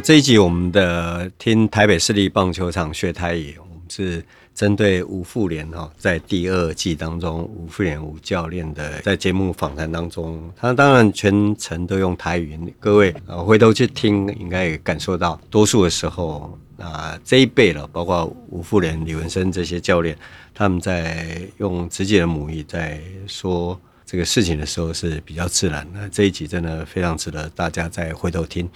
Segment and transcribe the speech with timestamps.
[0.00, 4.24] 这一集我们的听台北市立棒球场学台语，我们是
[4.54, 20.16] 针对吴富连哈，在第二季当中，吴富连吴教练的在节目访谈当中，他当然全程都用台语，各位呃回头去听，应该也感受到，多数的时候啊这一辈了，包括吴富连、李文生这些教练，
[20.54, 23.78] 他们在用自己的母语在说。
[24.08, 28.66] 这个事情的时候是比较自然的，这一集真的非常值得大家再回头听。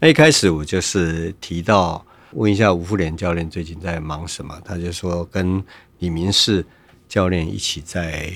[0.00, 2.02] 那一开始我就是提到
[2.32, 5.62] 问一下吴富连教练最近在忙什么，他就说跟
[5.98, 6.64] 李明世
[7.06, 8.32] 教练一起在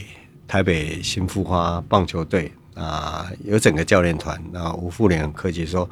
[0.47, 4.39] 台北新富花棒球队啊，有整个教练团。
[4.53, 5.89] 那吴富连很客气说。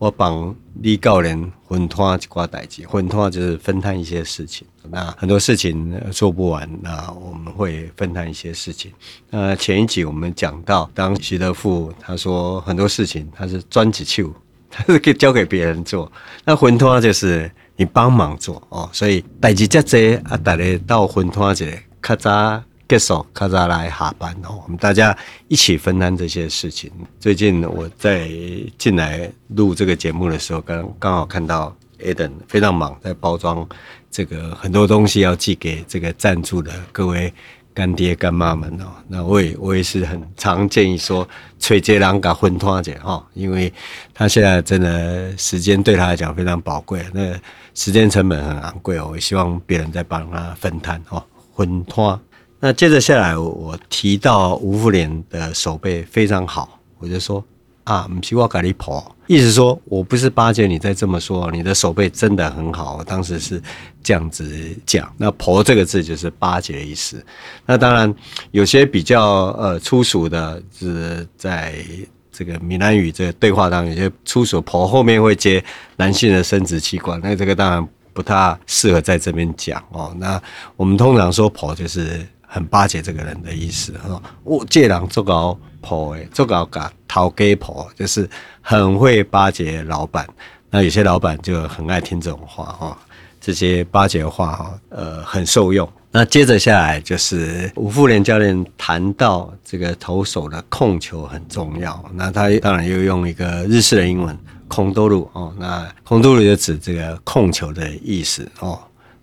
[0.00, 4.66] 我帮李教练分摊一挂代志，分摊就是分摊一些事情。
[4.88, 8.90] 那很多事情做不完，那我们会分摊一些事情。
[9.28, 14.26] 那前一集我们讲到，当徐德富他说很多事情他是专职去，
[14.72, 16.10] 他是给交给别人做。
[16.46, 21.66] 那分摊就是你帮忙做哦，所以代志这多啊，大家到分摊一下，
[22.02, 22.69] 较早。
[22.90, 24.60] 结束，卡扎来下班哦。
[24.64, 26.90] 我们大家一起分担这些事情。
[27.20, 28.28] 最近我在
[28.76, 33.64] 进来录这个节目的时候，刚刚好看到 Eden 非常忙，在包装
[34.10, 37.32] 这个很多东西要寄给这个赞助的各位
[37.72, 38.86] 干爹干妈们哦。
[39.06, 41.24] 那我也我也是很常建议说，
[41.60, 43.72] 崔杰郎搞分摊姐哈，因为
[44.12, 47.38] 他现在真的时间对他来讲非常宝贵，那
[47.72, 49.10] 时间成本很昂贵哦。
[49.12, 51.22] 我希望别人在帮他分摊哦，
[51.54, 52.18] 分摊。
[52.62, 57.42] 那接着下来，我提到吴富连的手背非常好，我就说
[57.84, 62.98] 啊，不是我跟你跑，意思说我不是巴结你再这么说，你的手背真的很好。
[62.98, 63.60] 我当时是
[64.02, 67.24] 这样子讲，那“婆”这个字就是巴结的意思。
[67.64, 68.14] 那当然
[68.50, 71.82] 有些比较呃粗俗的，是在
[72.30, 75.64] 这个闽南语这个对话当中，有些粗俗“婆”后面会接
[75.96, 80.14] 男性的生殖器官，那这个当然不太适合在这边讲哦。
[80.18, 80.40] 那
[80.76, 82.20] 我们通常说“婆”就是。
[82.52, 88.28] 很巴结这个人的意思，哦，我借人做搞婆诶，做搞搞讨给婆，就是
[88.60, 90.26] 很会巴结老板。
[90.68, 92.98] 那有些老板就很爱听这种话哈，
[93.40, 95.88] 这些巴结话哈，呃，很受用。
[96.10, 108.76] 那接着下来就是吴富连教练谈到这个投手的控球很重要，那他当然又用一个日式的英文空多鲁哦，那空多鲁就指这个控球的意思哦。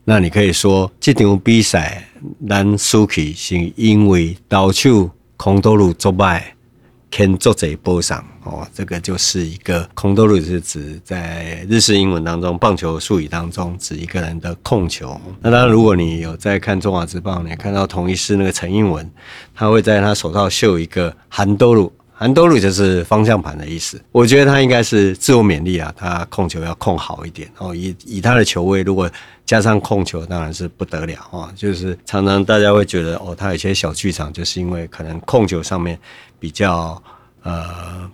[0.09, 2.01] 那你可以说，这场比赛
[2.47, 6.55] 咱输去是因为投手空多鲁做败，
[7.11, 15.19] 肯做这一波上哦，这个就是一个空多鲁是指在日式英文当中，棒球术语当中指一个人的控球。
[15.41, 19.11] 那当然，如果你有在看中华职棒，你看到同一师那个陈英文，
[19.53, 21.91] 他会在他手套绣一个韩多鲁。
[22.17, 27.75] 安多鲁就是方向盘的意思，我觉得他应该是自我勉励啊，他控球要控好一点哦。
[27.75, 29.09] 以以他的球位，如果
[29.45, 31.53] 加上控球，当然是不得了啊。
[31.55, 35.99] 就是常常大家会觉得哦，他有些小剧场，就是因为可能控球上面
[36.39, 37.01] 比较
[37.43, 38.09] 呃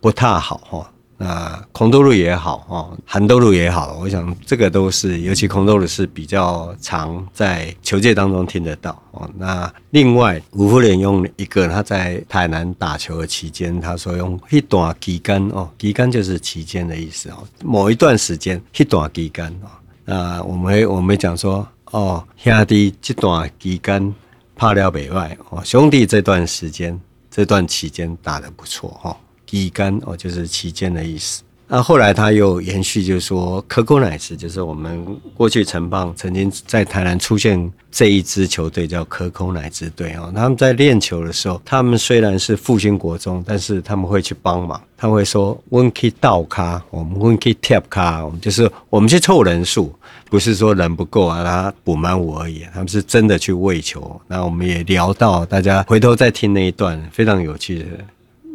[0.00, 0.90] 不太好哈。
[1.20, 9.28] 那空多路也好哦，韩多路也好，我想这个都是，尤其空多路是比较常在球界当中听得到哦。
[9.36, 19.66] 那另外，吴富连用一个他在台南打球的期间，他说用一段期间哦，期间就是期间的意思哦，某一段时间一段期间哦。
[20.04, 24.14] 那我们我们讲说哦，兄弟这段期间
[24.54, 26.96] 拍了北外哦，兄弟这段时间
[27.28, 29.16] 这段期间打得不错哈。
[29.48, 31.42] 期间哦，就是期间的意思。
[31.70, 35.04] 那后来他又延续，就是说可口奶子，就是我们
[35.34, 40.32] 过去城棒曾经在台南出现这一支球队叫可口奶子队哦。
[40.34, 44.80] 他们在练球的时候，他们虽然是复兴国中，但是他们会去帮忙。
[44.96, 49.94] 他们会说：“我们去倒卡，我们会去贴卡，我们就是我们去凑人数，
[50.30, 52.64] 不是说人不够啊，他补满我而已。
[52.72, 54.18] 他们是真的去喂球。
[54.26, 57.84] 那我们也聊到，大家回头再听那一段非常有趣的。”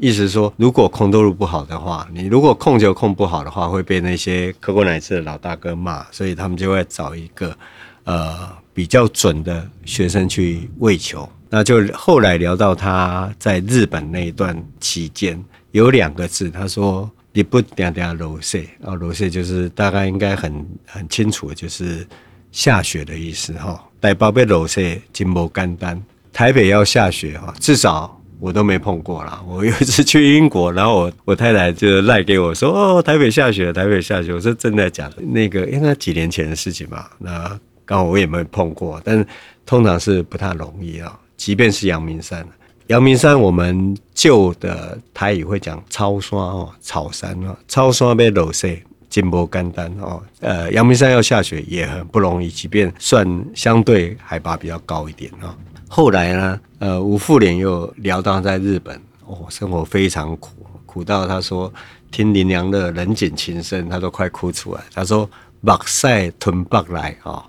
[0.02, 7.56] 意思说，如果空多鲁不好的话，你如果控球控不好的话，会被那些可口奶子的老大哥骂，所以他们就会找一个
[8.04, 11.28] 呃比较准的学生去喂球。
[11.50, 15.42] 那就后来聊到他在日本那一段期间，
[15.72, 22.06] 有两个字，他说你不点点落雪啊，落雪就是大概应该很很清楚，就是
[22.52, 23.82] 下雪的意思哈。
[24.02, 26.04] 台北要落雪真不简单，
[26.34, 28.20] 台北要下雪哈，至少。
[28.44, 29.42] 我都没碰过啦。
[29.48, 37.10] 我有一次去英国，然后我 我太太就赖给我说：“哦，台北下雪，台北下雪。”我说：“真的假的？”那个应该几年前的事情吧。
[37.20, 39.26] 那刚好我也没碰过，但
[39.66, 41.18] 通常是不太容易啊。
[41.38, 42.46] 即便是阳明山，
[42.88, 48.84] 阳明山我们旧的台语会讲超山哦，草山哦，超山被落雪
[49.14, 55.56] 金波干丹哦，呃，阳明山要下雪也很不容易，即便算相对海拔比较高一点啊。
[55.88, 60.50] 后来呢，呃，吴富连又聊到在日本哦，生活非常苦，
[60.88, 61.72] 苦到他说
[62.10, 64.82] 听林良的人间情深，他都快哭出来。
[64.92, 65.30] 他说
[65.62, 67.46] 目屎吞腹来啊，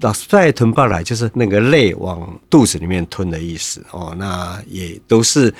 [0.00, 4.14] 目屎吞巴来就是那个泪往肚子里面吞的意思哦。
[4.16, 5.52] 那也都是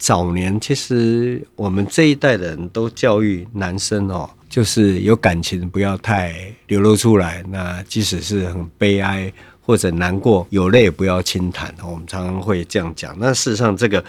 [0.00, 4.28] 早年其实我们这一代的人都教育男生哦。
[4.50, 6.34] 就是有感情不要太
[6.66, 9.32] 流露出来，那即使是很悲哀
[9.62, 11.74] 或者难过，有泪不要轻弹。
[11.82, 13.16] 我们常常会这样讲。
[13.18, 14.04] 那事实上，这个。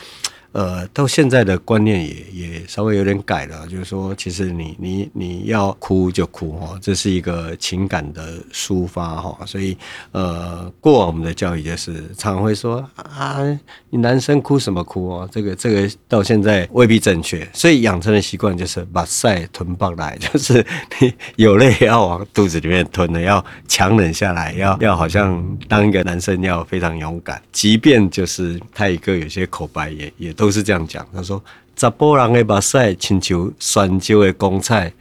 [0.54, 9.78] 呃，到现在的观念也也稍微有点改了，就是说，其实你你你要哭就哭哈，这是一个情感的抒发哈，所以
[10.12, 13.40] 呃，过往我们的教育就是常会说啊，
[13.90, 20.66] 你男生哭什么哭哦，这个这个到现在未必正确，所以养成的习惯就是把塞吞爆来， 就是
[21.00, 30.36] 你有泪要往肚子里面吞的，要强忍下来，要要好像当一个男生要非常勇敢，即便就是他一个有些口白也也。
[30.42, 31.08] 都是这样讲。
[31.14, 31.40] 他说
[31.78, 34.92] ：“查甫人的目屎，亲像泉州的光彩，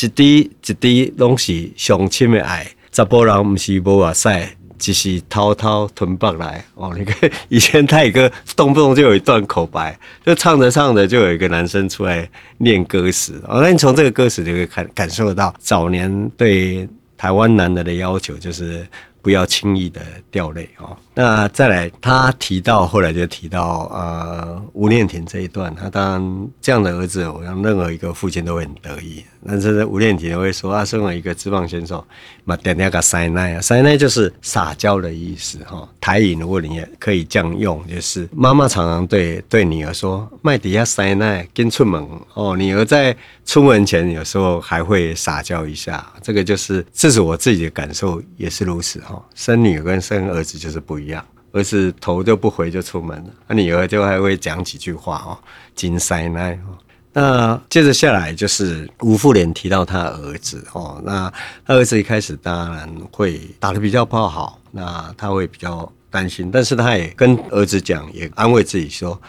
[0.00, 2.66] 一滴一滴拢是相亲的爱。
[2.90, 4.28] 查甫人不是无目屎，
[4.76, 9.96] 只是偷偷吞腹来。”哦，你看 以前泰哥动不动就有一段口白，
[10.26, 13.40] 就唱着唱着就有一个男生出来念歌词。
[13.46, 18.84] 哦，那你从这个歌词就可以感感受到早年对台湾男的的要求，就是
[19.22, 20.96] 不要轻易的掉泪哦。
[21.20, 29.24] 那再来，他提到后来就提到呃吴念庭这一段，他当然这样的儿子，我想任何一个父亲都会很得意。
[29.44, 32.04] 但是吴念庭会说，他身为一个职棒选手，
[32.44, 35.88] 嘛点点个塞奶啊，塞奶就是撒娇的意思哈。
[36.00, 49.20] 台语如果你也可以这样用，就是妈妈常常对对女儿说，麦底下塞奶跟出门哦，女儿在出门前有时候还会撒娇一下，这个就是这是我自己的感受，也是如此哈。
[49.34, 51.07] 生女儿跟生儿子就是不一样。
[51.52, 55.38] 儿子头就不回就出门了，那女儿就还会讲几句话哦，
[55.74, 56.76] 金塞奶哦。
[57.12, 61.32] 那接着下来就是吴富连提到他儿子哦，那
[61.66, 69.20] 他儿子一开始当然会打得比较不好，那他会比较担心，但是他也跟儿子讲，也安慰自己说，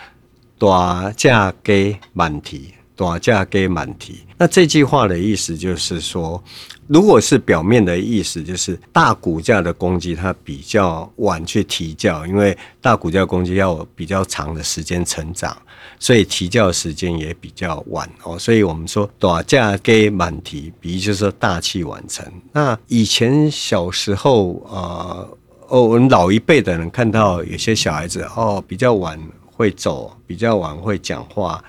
[0.58, 4.25] 大嫁给满提，大嫁给满提。
[4.38, 6.44] 那这句话的意思就是说。
[6.89, 15.56] 如果是表面的意思，就是大骨架的攻击它比较晚去提教，因为大骨架攻击要比较长的时间成长，
[16.00, 18.39] 所以啼叫时间也比较晚哦。
[18.39, 22.25] 所以我们说短架给满提，比喻就是大器晚成。
[22.51, 25.21] 那以前小时候啊，
[25.68, 31.63] 哦，我们老一辈的人看到有些小孩子哦，比较晚会走，比较晚会讲话。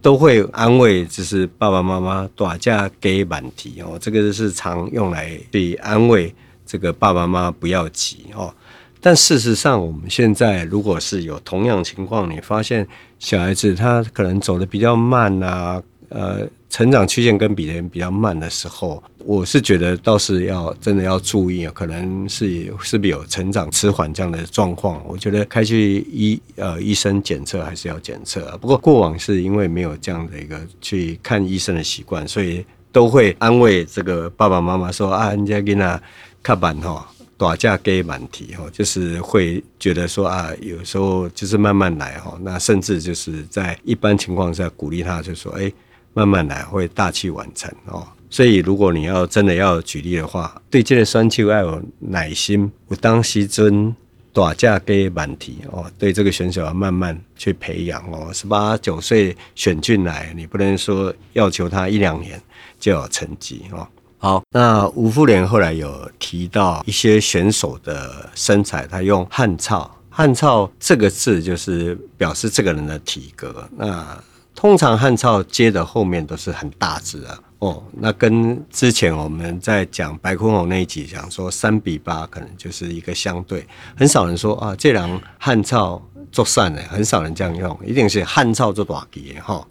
[0.00, 6.34] 都会安慰，就是爸爸妈妈打架给满提哦，这个是常用来去安慰
[6.64, 8.54] 这个爸爸妈妈不要急哦。
[9.00, 12.86] 但事实上，我们现在如果是有同样情况，你发现
[13.18, 15.82] 小孩子他可能走的比较慢啊。
[16.10, 25.02] 呃，成长曲线跟别人比较慢的时候，我是觉得倒是要真的要注意啊，可能是是不是有成长迟缓这样的状况。
[25.06, 28.56] 我觉得开去医呃医生检测还是要检测啊。
[28.60, 36.00] 不过过往是因为没有这样的一个去看医生的习惯，所以都会安慰这个爸爸妈妈说啊，人家给他
[36.42, 37.08] 看板哈，
[37.38, 42.38] 大架给满题哈，就是会觉得说啊，有时候就是慢慢来哈。
[42.42, 45.72] 那甚至就是在一般情况下鼓励他，就说哎。
[46.14, 48.06] 慢慢来，会大器晚成哦。
[48.30, 53.94] 所以，如果你要真的要举例的话，对这个选手要有耐心，有当时尊
[54.34, 55.90] 大架给满提哦。
[55.98, 58.30] 对这个选手要慢慢去培养哦。
[58.34, 62.38] 十八九岁选进来，你不能说要求他一两年
[62.78, 63.88] 就有成绩哦。
[64.18, 73.66] 好，那吴富连后来有提到一些选手的身材，他用汉草，汉草这个字就是表示这个人的体格。
[73.76, 74.22] 那
[74.58, 83.64] 通常汉草接的后面都是很大只的哦，那跟之前我们在讲白昆弘那一集讲说三比八可能就是一个相对，
[83.96, 89.64] 很少人说啊这两汉草做善的，很少人这样用，一定是汉草做大只哈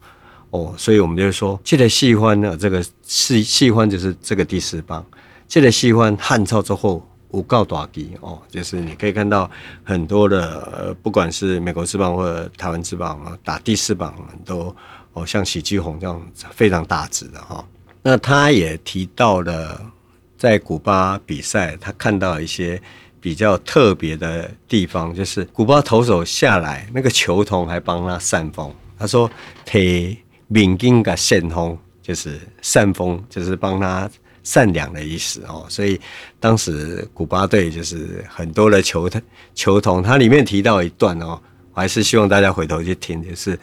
[0.52, 5.06] 哦，所以我们就说这个细欢呢，这个细细欢就是这个第四棒，
[5.50, 7.06] 这个细欢汉草之后。
[7.32, 9.50] 五告大吉哦，就是你可以看到
[9.84, 14.16] 很多的，呃，不管是美国职棒或者台湾职棒啊，打第四棒
[14.46, 14.76] 都
[15.14, 17.66] 哦，像许基宏这样非常大只的哈。
[18.02, 19.82] 那他也提到了
[20.38, 22.82] 在古巴比赛，他看到一些
[23.20, 28.74] 比较特别的地方，就是古巴投手下来，那个球童还帮他扇风。
[28.98, 29.30] 他说
[29.66, 30.18] ：“提
[30.48, 34.10] 民警个扇风。”就是扇风，就是帮他
[34.48, 35.66] 善良的意思哦。
[35.68, 36.00] 所以
[36.40, 39.10] 当时古巴队就是很多的球
[39.54, 41.38] 球童，他里面提到一段哦，
[41.74, 43.60] 我还是希望大家回头去听，就是。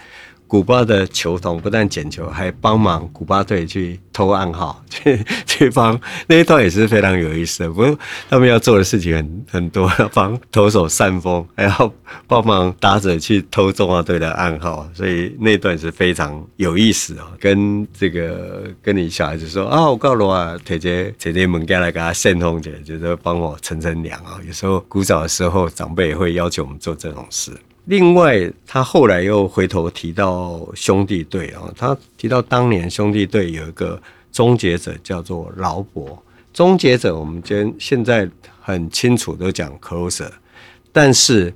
[0.47, 5.99] 古巴的球童不但捡球，还帮忙古巴队去偷暗号， 去去帮
[6.29, 7.69] 那一段也是非常有意思的。
[7.71, 7.99] 不过
[8.31, 11.93] 他们要做的事情很很多，要帮投手扇风，还要
[12.29, 17.25] 帮忙打者去偷中华队的暗号，所以那段是非常有意思哦。
[17.41, 24.39] 跟这个跟你小孩子说啊，我告诉啊，姐姐姐姐们该来给他扇风姐，就是帮我乘乘凉啊。
[24.47, 27.51] 有时候古早的时候，长辈也会要求我们做这种事。
[27.87, 34.01] 另外，他后来又回头提到兄弟队啊，他提到当年兄弟队有一个
[34.33, 36.19] 终结者叫做劳勃。
[36.53, 38.27] 终结者，我们今现在
[38.61, 40.31] 很清楚都讲 closer，
[40.93, 41.53] 但是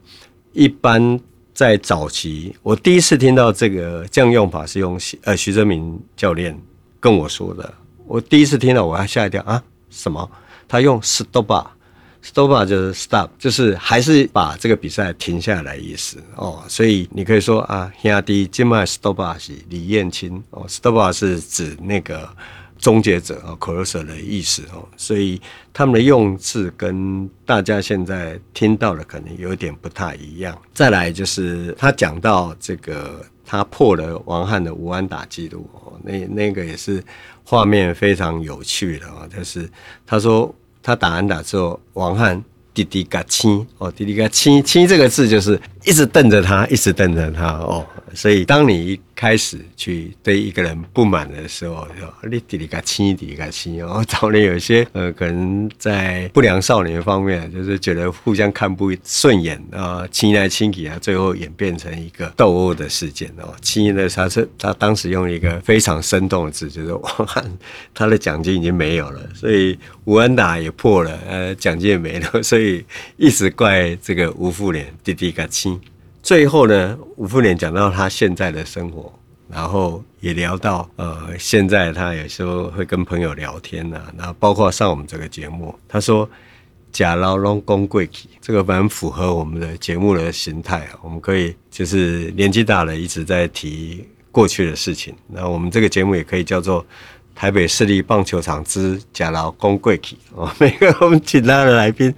[0.53, 1.19] 一般
[1.55, 6.55] 在早期，我第一次听到这个这样用法是用呃徐哲明教练
[7.01, 7.73] 跟我说的。
[8.07, 10.31] 我第一次听到，我还吓一跳啊，什么？
[10.67, 11.78] 他用 stop。
[12.21, 16.63] Stop 就是 stop，就是还是把这个比赛停下来意思哦。
[16.69, 22.29] 所以你可以说啊，兄弟，今麦 stop 是李彦青哦，stop 是指那个
[22.77, 24.87] 终结者哦，closer 的意思哦。
[24.97, 25.41] 所以
[25.73, 30.61] 他们的用字跟大家现在听到的可能有点不太一样。
[30.75, 37.03] 再来就是他讲到这个，他破了王翰的无安打记录哦，那那个也是
[37.45, 39.71] 画面非常有趣的哦，就是
[40.05, 40.53] 他说。
[40.89, 42.43] 他打完打之后，王翰
[42.73, 47.85] 滴滴嘎亲哦，滴滴嘎亲亲这个字就是一直瞪着他，一直瞪着他哦。
[48.15, 54.05] 所以，当你开始去对一个人不满的时候，就你滴滴个亲，滴滴个亲哦。
[54.07, 63.53] 早年有些呃，可能在不良少年方面，就是觉得互相看不顺眼啊，亲来亲去啊，最后演变成一个斗殴的事件哦。
[63.61, 67.45] 亲的，他是他当时用一个非常生动的字，就是王翰
[67.93, 72.85] 他的奖金已经没有了，所以吴安达也破了，呃，奖金也没了， 所以
[73.17, 75.81] 一直怪这个吴富连滴滴个亲。
[76.29, 79.11] 最后呢，吴复连讲到他现在的生活，
[79.49, 86.29] 然后也聊到呃，现在他有时候会跟朋友聊天呐、啊，然后包括上我们这个节目，他说
[86.93, 90.99] “假劳拢公贵体”，这个蛮符合我们的节目的形态啊。
[91.01, 96.85] 我们可以就是年纪大了一直在提过去的事情，那我们这个节目也可以叫做。
[97.39, 102.13] 台北市立棒球场之贾劳公贵体哦， 每个我们请他的来宾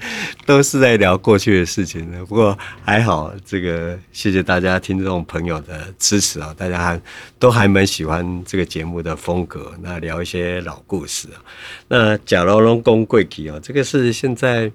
[0.47, 2.25] 都是在聊过去的事情的。
[2.25, 6.99] 不过还好，这个谢谢大家听众朋友的支持啊，大家还
[7.39, 9.71] 都还蛮喜欢这个节目的风格。
[9.83, 11.45] 那聊一些老故事啊，
[11.89, 14.73] 那贾劳公贵体哦，这个是现在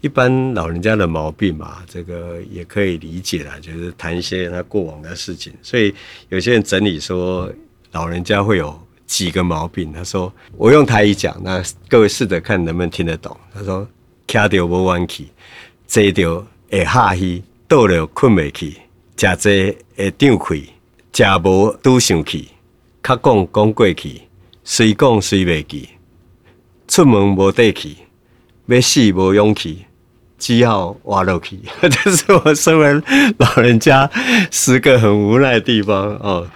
[0.00, 5.52] 一般老人家的毛病嘛，这个也可以理解啦，就是谈一些他过往的事情。
[5.60, 5.94] 所以
[6.30, 7.52] 有些人整理说，
[7.92, 8.86] 老人家会有。
[9.10, 13.36] 几个毛病，他说我用台语讲，那各位试着看能不能听得懂。
[13.52, 13.84] 他说：
[14.24, 15.26] 卡掉无弯去，
[15.88, 18.76] 坐掉会下去，倒了困未去，
[19.16, 20.70] 食济会胀气，
[21.12, 22.46] 食无拄想去，
[23.02, 24.22] 较讲讲过去，
[24.62, 25.88] 随讲随未记，
[26.86, 27.96] 出门无底气，
[28.66, 29.86] 要死无勇气，
[30.38, 31.58] 只好活落去。
[31.82, 33.02] 这是我身为
[33.38, 34.08] 老人家
[34.52, 36.48] 十个很无奈的地方哦。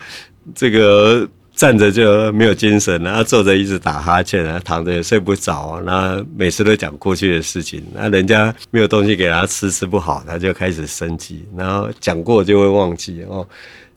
[0.55, 1.29] 这个。
[1.55, 13.47] 站着就没有精神，然后坐着一直打哈欠，然后躺着也睡不着，然后每次都讲过去的事情，那人家没有东西给他吃，吃不好，他就开始生气，然后讲过就会忘记哦，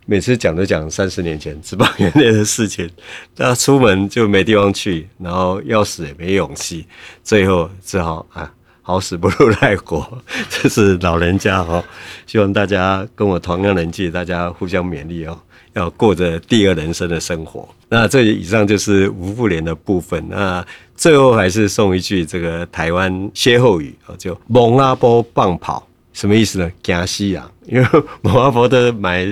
[0.05, 2.87] 每次讲都讲三十年前职棒元年的事情，
[3.35, 6.85] 那出门就没地方去，然后要死也没勇气，
[7.23, 11.83] 最后只好啊，好死不如赖活，这是老人家哦，
[12.27, 15.41] 希望大家跟我同样年纪，大家互相勉励哦。
[15.77, 17.67] 要过着第二人生的生活。
[17.87, 20.21] 那这以上就是吴复连的部分。
[20.27, 20.65] 那
[20.95, 26.71] 最后还是送一句这个台湾歇后语啊，就“蒙阿波棒跑”，什么意思呢？
[26.81, 27.87] 惊西人，因为
[28.21, 29.25] 蒙阿波都买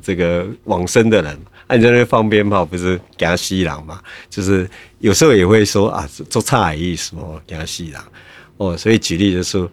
[0.00, 4.00] 这个往生的人，按在那放鞭炮，不是惊西人嘛？
[4.30, 4.68] 就是
[5.00, 8.00] 有时候也会说啊，做差的意思哦，惊西人
[8.56, 8.76] 哦。
[8.76, 9.68] 所以举例就是说，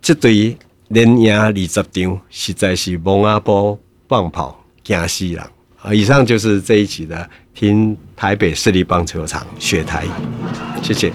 [0.00, 0.56] 这对
[0.88, 4.63] 连赢二十场，实在是蒙阿波棒跑。
[4.84, 5.42] 惊死人
[5.80, 5.92] 啊！
[5.92, 10.06] 以上就是这一集的听台北市立棒球场雪台，
[10.82, 11.12] 谢谢。